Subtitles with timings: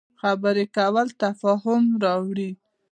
[0.21, 2.49] خبرې کول تفاهم راوړي